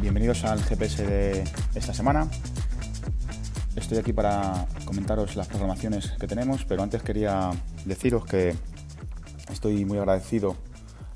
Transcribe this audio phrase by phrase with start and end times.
[0.00, 2.28] Bienvenidos al GPS de esta semana.
[3.76, 7.50] Estoy aquí para comentaros las programaciones que tenemos, pero antes quería
[7.84, 8.54] deciros que
[9.50, 10.56] estoy muy agradecido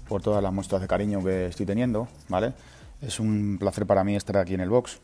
[0.09, 2.53] por todas las muestras de cariño que estoy teniendo, ¿vale?
[3.03, 5.01] Es un placer para mí estar aquí en el box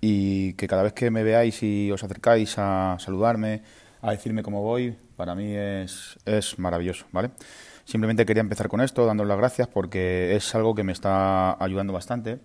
[0.00, 3.62] y que cada vez que me veáis y os acercáis a saludarme,
[4.02, 7.30] a decirme cómo voy, para mí es, es maravilloso, ¿vale?
[7.86, 11.92] Simplemente quería empezar con esto, dándoles las gracias porque es algo que me está ayudando
[11.92, 12.38] bastante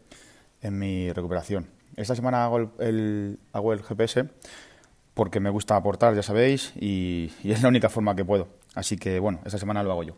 [0.62, 1.68] en mi recuperación.
[1.98, 4.30] Esta semana hago el, hago el GPS
[5.14, 8.48] porque me gusta aportar, ya sabéis, y, es la única forma que puedo.
[8.76, 10.16] Así que bueno, esta semana lo hago yo.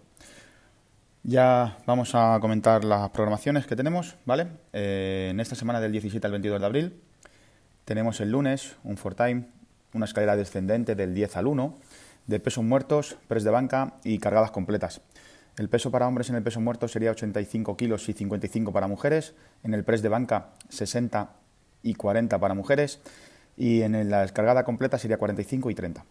[1.25, 4.47] Ya vamos a comentar las programaciones que tenemos, ¿vale?
[4.73, 7.01] Eh, en esta semana del 17 al 22 de abril
[7.85, 9.45] tenemos el lunes un time,
[9.93, 11.77] una escalera descendente del 10 al 1,
[12.27, 14.99] de pesos muertos, press de banca y cargadas completas.
[15.57, 19.33] El peso para hombres en el peso muerto sería 85 kilos y 55 para mujeres.
[19.63, 21.35] En el press de banca 60
[21.83, 22.99] y 40 para mujeres.
[23.55, 26.05] Y en la descargada completa sería 45 y 30.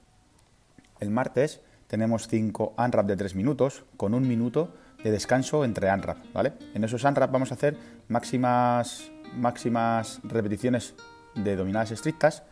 [1.00, 1.60] El martes
[1.92, 4.72] tenemos 5 unwrap de 3 minutos con un minuto
[5.04, 6.16] de descanso entre unwrap.
[6.32, 6.54] ¿vale?
[6.72, 7.76] En esos unwrap vamos a hacer
[8.08, 10.94] máximas, máximas repeticiones
[11.34, 12.44] de dominadas estrictas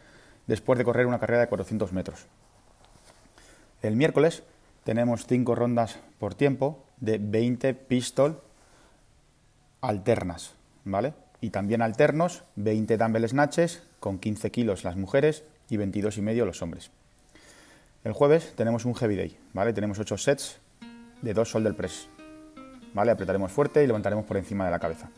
[0.47, 2.27] después de correr una carrera de 400 metros.
[3.81, 4.43] El miércoles
[4.85, 8.43] tenemos 5 rondas por tiempo de 20 pistol
[9.81, 10.53] alternas,
[10.85, 11.15] ¿vale?
[11.41, 16.45] Y también alternos, 20 dumbbell snatches con 15 kilos las mujeres y 22 y medio
[16.45, 16.91] los hombres.
[18.03, 19.75] El jueves tenemos un heavy day, ¿vale?
[19.75, 20.59] Tenemos 8 sets
[21.21, 22.09] de 2 del press,
[22.95, 23.11] ¿vale?
[23.11, 25.11] Apretaremos fuerte y levantaremos por encima de la cabeza.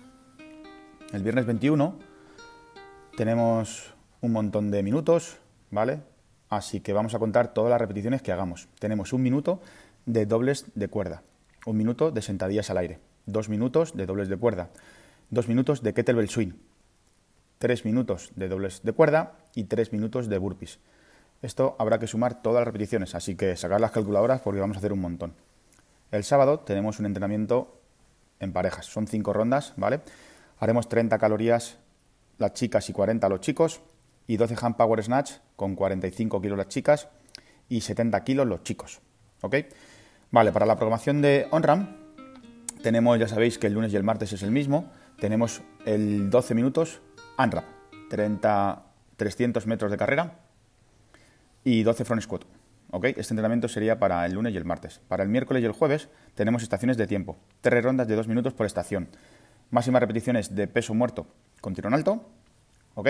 [1.12, 1.96] El viernes 21
[3.16, 5.38] tenemos un montón de minutos,
[5.70, 6.00] ¿vale?
[6.48, 8.68] Así que vamos a contar todas las repeticiones que hagamos.
[8.80, 9.60] Tenemos un minuto
[10.04, 11.22] de dobles de cuerda,
[11.66, 14.70] un minuto de sentadillas al aire, dos minutos de dobles de cuerda,
[15.30, 16.54] dos minutos de kettlebell swing,
[17.58, 20.80] tres minutos de dobles de cuerda y tres minutos de burpees.
[21.42, 24.78] Esto habrá que sumar todas las repeticiones, así que sacar las calculadoras porque vamos a
[24.78, 25.34] hacer un montón.
[26.12, 27.80] El sábado tenemos un entrenamiento
[28.38, 30.00] en parejas, son cinco rondas, ¿vale?
[30.60, 31.78] Haremos 30 calorías
[32.38, 33.80] las chicas y 40 los chicos,
[34.26, 37.08] y 12 hand power snatch con 45 kilos las chicas
[37.68, 39.00] y 70 kilos los chicos.
[39.40, 39.56] ¿Ok?
[40.30, 41.96] Vale, para la programación de OnRAM
[42.82, 46.54] tenemos, ya sabéis que el lunes y el martes es el mismo, tenemos el 12
[46.54, 47.00] minutos
[47.36, 47.64] ANRAP,
[48.10, 48.82] 30,
[49.16, 50.41] 300 metros de carrera
[51.64, 52.44] y 12 front squat.
[52.90, 53.04] ¿Ok?
[53.06, 55.00] Este entrenamiento sería para el lunes y el martes.
[55.08, 58.52] Para el miércoles y el jueves tenemos estaciones de tiempo, tres rondas de 2 minutos
[58.52, 59.08] por estación.
[59.70, 61.26] Máximas repeticiones de peso muerto
[61.60, 62.28] con tirón alto.
[62.94, 63.08] ¿Ok?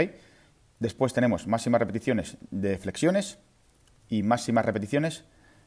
[0.79, 3.39] Después tenemos máximas repeticiones de flexiones
[4.09, 5.25] y máximas repeticiones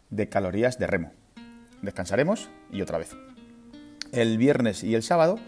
[0.10, 1.12] de calorías de remo.
[1.82, 3.16] Descansaremos y otra vez.
[4.12, 5.40] El viernes y el sábado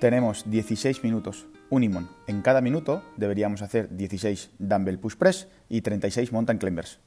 [0.00, 2.08] tenemos 16 minutos Unimon.
[2.26, 6.98] En cada minuto deberíamos hacer 16 dumbbell push press y 36 mountain climbers.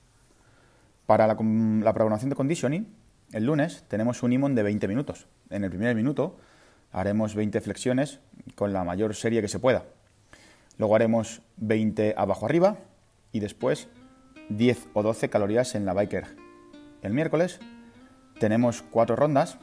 [1.06, 2.88] Para la, la programación de conditioning,
[3.32, 5.28] el lunes tenemos un Unimon de 20 minutos.
[5.50, 6.38] En el primer minuto
[6.92, 8.20] haremos 20 flexiones
[8.56, 9.86] con la mayor serie que se pueda.
[10.78, 12.78] Luego haremos 20 abajo arriba
[13.32, 13.88] y después
[14.50, 16.26] 10 o 12 calorías en la biker.
[17.02, 17.60] El miércoles
[18.40, 19.58] tenemos cuatro rondas.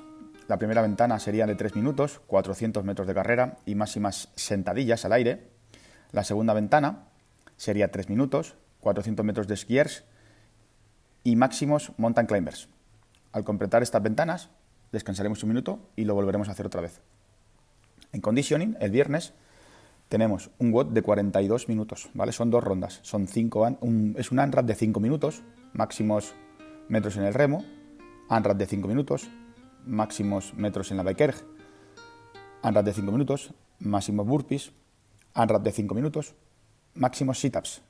[0.47, 5.13] La primera ventana sería de 3 minutos, 400 metros de carrera y máximas sentadillas al
[5.13, 5.49] aire.
[6.13, 7.09] La segunda ventana
[7.57, 10.05] sería 3 minutos, 400 metros de skiers
[11.25, 12.69] y máximos mountain climbers.
[13.33, 14.51] Al completar estas ventanas,
[14.93, 17.01] descansaremos un minuto y lo volveremos a hacer otra vez.
[18.13, 19.35] En conditioning, el viernes,
[20.09, 22.33] tenemos un WOD de 42 minutos, ¿vale?
[22.33, 23.67] Son dos rondas, son cinco,
[24.17, 26.35] es un ANRAP de 5 minutos, máximos
[26.89, 27.65] metros en el remo,
[28.29, 29.29] ANRAP de 5 minutos,
[29.85, 31.35] máximos metros en la bikerg,
[32.63, 34.73] ANRAP de 5 minutos, máximos burpees,
[35.35, 36.35] ANRAP de 5 minutos,
[36.95, 37.83] máximos sit-ups,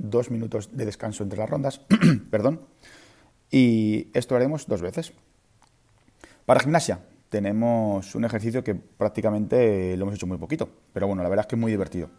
[0.00, 1.80] 2 minutos de descanso entre las rondas,
[2.30, 2.60] perdón,
[3.50, 5.12] y esto lo haremos dos veces.
[6.46, 11.28] Para gimnasia, tenemos un ejercicio que prácticamente lo hemos hecho muy poquito, pero bueno, la
[11.28, 12.10] verdad es que es muy divertido.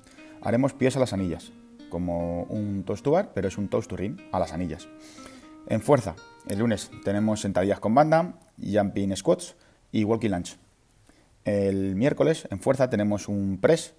[0.41, 1.51] Haremos pies a las anillas,
[1.89, 4.87] como un toast to bar, pero es un toast to ring a las anillas.
[5.67, 6.15] En fuerza,
[6.47, 9.55] el lunes tenemos sentadillas con banda, jumping squats
[9.91, 10.55] y walking lunge.
[11.43, 13.93] El miércoles, en fuerza, tenemos un press,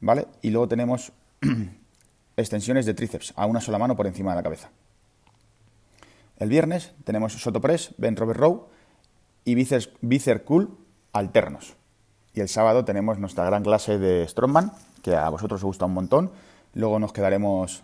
[0.00, 0.26] ¿vale?
[0.42, 1.12] Y luego tenemos
[2.38, 4.70] extensiones de tríceps a una sola mano por encima de la cabeza.
[6.38, 8.68] El viernes tenemos soto press, bent rover row
[9.44, 9.90] y bíceps,
[10.44, 10.76] cool
[11.12, 11.74] alternos.
[12.34, 15.94] y el sábado tenemos nuestra gran clase de Strongman, que a vosotros os gusta un
[15.94, 16.30] montón.
[16.74, 17.82] Luego nos quedaremos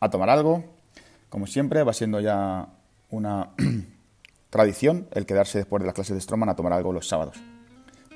[0.00, 0.64] a tomar algo.
[1.28, 2.68] Como siempre, va siendo ya
[3.10, 3.50] una
[4.50, 7.36] tradición el quedarse después de las clases de Strongman a tomar algo los sábados.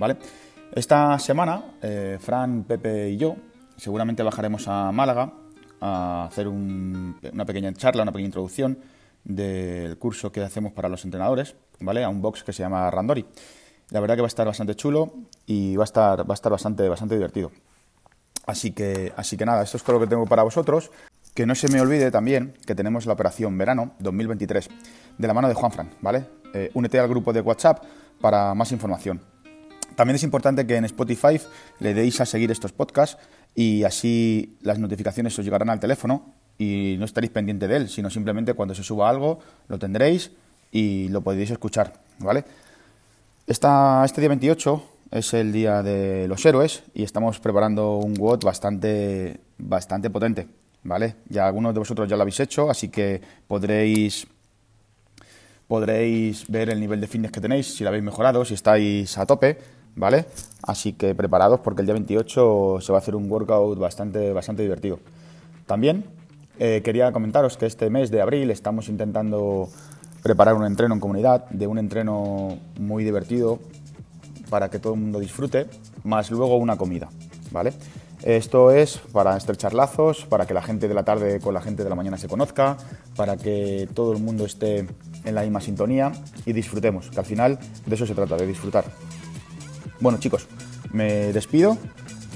[0.00, 0.16] ¿Vale?
[0.72, 3.36] Esta semana, eh, Fran, Pepe y yo
[3.76, 5.32] seguramente bajaremos a Málaga
[5.80, 8.78] a hacer una pequeña charla, una pequeña introducción
[9.24, 12.04] del curso que hacemos para los entrenadores, ¿vale?
[12.04, 13.26] A un box que se llama Randori.
[13.90, 15.12] La verdad que va a estar bastante chulo
[15.46, 17.50] y va a estar, va a estar bastante, bastante divertido.
[18.46, 20.90] Así que, así que nada, esto es todo lo que tengo para vosotros.
[21.34, 24.68] Que no se me olvide también que tenemos la operación verano 2023
[25.18, 26.24] de la mano de Juan Fran, ¿vale?
[26.54, 27.84] Eh, únete al grupo de WhatsApp
[28.20, 29.20] para más información.
[29.96, 31.40] También es importante que en Spotify
[31.80, 33.18] le deis a seguir estos podcasts
[33.54, 38.10] y así las notificaciones os llegarán al teléfono y no estaréis pendiente de él, sino
[38.10, 40.30] simplemente cuando se suba algo lo tendréis
[40.70, 42.44] y lo podréis escuchar, ¿vale?
[43.46, 49.40] Este día 28 es el día de los héroes y estamos preparando un WOD bastante,
[49.56, 50.46] bastante potente,
[50.82, 51.16] ¿vale?
[51.28, 54.26] Ya algunos de vosotros ya lo habéis hecho, así que podréis
[55.66, 59.26] podréis ver el nivel de fitness que tenéis, si lo habéis mejorado, si estáis a
[59.26, 59.58] tope
[59.98, 60.26] ¿vale?
[60.62, 64.62] Así que preparados porque el día 28 se va a hacer un workout bastante, bastante
[64.62, 65.00] divertido.
[65.66, 66.04] También
[66.58, 69.68] eh, quería comentaros que este mes de abril estamos intentando
[70.22, 73.58] preparar un entreno en comunidad, de un entreno muy divertido
[74.48, 75.66] para que todo el mundo disfrute,
[76.04, 77.08] más luego una comida,
[77.50, 77.72] ¿vale?
[78.22, 81.84] Esto es para estrechar lazos, para que la gente de la tarde con la gente
[81.84, 82.76] de la mañana se conozca,
[83.14, 84.86] para que todo el mundo esté
[85.24, 86.10] en la misma sintonía
[86.44, 88.84] y disfrutemos, que al final de eso se trata, de disfrutar.
[90.00, 90.46] Bueno, chicos,
[90.92, 91.76] me despido,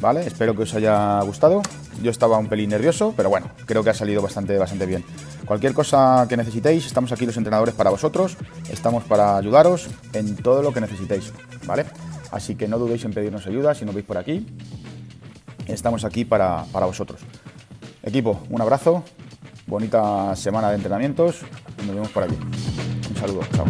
[0.00, 0.26] ¿vale?
[0.26, 1.62] Espero que os haya gustado.
[2.02, 5.04] Yo estaba un pelín nervioso, pero bueno, creo que ha salido bastante, bastante bien.
[5.44, 8.36] Cualquier cosa que necesitéis, estamos aquí los entrenadores para vosotros,
[8.70, 11.32] estamos para ayudaros en todo lo que necesitéis,
[11.66, 11.84] ¿vale?
[12.30, 14.46] Así que no dudéis en pedirnos ayuda si nos veis por aquí.
[15.66, 17.20] Estamos aquí para, para vosotros.
[18.02, 19.04] Equipo, un abrazo,
[19.66, 21.42] bonita semana de entrenamientos
[21.86, 22.36] nos vemos por aquí.
[23.10, 23.66] Un saludo, chao.